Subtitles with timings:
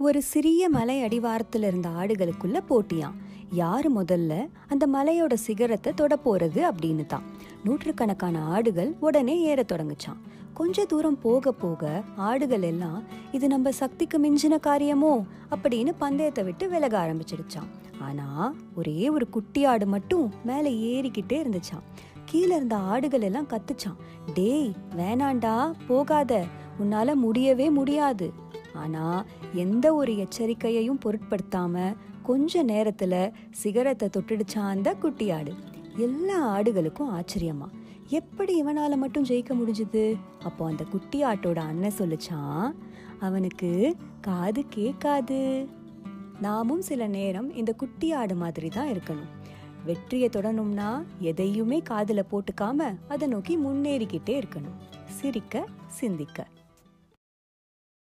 [0.00, 3.14] ஒரு சிறிய மலை அடிவாரத்தில் இருந்த ஆடுகளுக்குள்ள போட்டியாம்.
[3.50, 7.22] யார் முதல்ல அந்த மலையோட சிகரத்தை தொட போறது அப்படின்னு தான்
[7.64, 10.20] நூற்றுக்கணக்கான ஆடுகள் உடனே ஏற தொடங்குச்சான்
[10.54, 15.24] கொஞ்ச தூரம் போக போக ஆடுகள் எல்லாம் இது நம்ம சக்திக்கு மிஞ்சின காரியமோ?
[15.50, 17.68] அப்படின்னு பந்தயத்தை விட்டு விலக ஆரம்பிச்சிடுச்சான்
[18.00, 21.86] ஆனா ஒரே ஒரு குட்டி ஆடு மட்டும் மேலே ஏறிக்கிட்டே இருந்துச்சான்
[22.24, 23.98] கீழே இருந்த ஆடுகள் எல்லாம் கத்துச்சான்
[24.34, 26.44] டேய் வேணாண்டா போகாத.
[26.82, 28.32] உன்னால முடியவே முடியாது.
[28.78, 35.52] ஆனால் எந்த ஒரு எச்சரிக்கையையும் பொருட்படுத்தாம கொஞ்ச நேரத்தில் சிகரத்தை தொட்டுடுச்சான் அந்த குட்டி ஆடு?
[35.96, 37.68] எல்லா ஆடுகளுக்கும் ஆச்சரியமா?
[38.08, 40.04] எப்படி இவனால் மட்டும் ஜெயிக்க முடிஞ்சுது?
[40.42, 42.68] அப்போ அந்த குட்டி ஆட்டோட அண்ணன் சொல்லிச்சான்
[43.20, 43.70] அவனுக்கு
[44.20, 45.40] காது கேட்காது.
[46.40, 49.32] நாமும் சில நேரம் இந்த குட்டி ஆடு மாதிரி தான் இருக்கணும்.
[49.84, 50.88] வெற்றியை தொடணும்னா
[51.18, 54.78] எதையுமே காதில் போட்டுக்காம அதை நோக்கி முன்னேறிக்கிட்டே இருக்கணும்.
[55.18, 56.46] சிரிக்க சிந்திக்க.